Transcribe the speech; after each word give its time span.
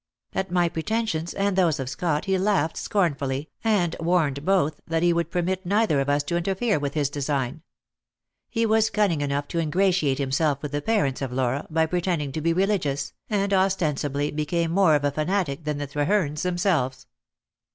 At 0.33 0.49
my 0.49 0.67
pretensions 0.67 1.35
and 1.35 1.55
those 1.55 1.79
of 1.79 1.87
Scott 1.87 2.25
he 2.25 2.35
laughed 2.39 2.75
scornfully, 2.75 3.51
and 3.63 3.95
warned 3.99 4.43
both 4.43 4.81
that 4.87 5.03
he 5.03 5.13
would 5.13 5.29
permit 5.29 5.63
neither 5.63 5.99
of 5.99 6.09
us 6.09 6.23
to 6.23 6.37
interfere 6.37 6.79
with 6.79 6.95
his 6.95 7.07
design. 7.07 7.61
He 8.49 8.65
was 8.65 8.89
cunning 8.89 9.21
enough 9.21 9.47
to 9.49 9.59
ingratiate 9.59 10.17
himself 10.17 10.63
with 10.63 10.71
the 10.71 10.81
parents 10.81 11.21
of 11.21 11.31
Laura 11.31 11.67
by 11.69 11.85
pretending 11.85 12.31
to 12.31 12.41
be 12.41 12.51
religious, 12.51 13.13
and 13.29 13.53
ostensibly 13.53 14.31
became 14.31 14.71
more 14.71 14.95
of 14.95 15.03
a 15.03 15.11
fanatic 15.11 15.65
than 15.65 15.77
the 15.77 15.85
Trehernes 15.85 16.41
themselves. 16.41 17.05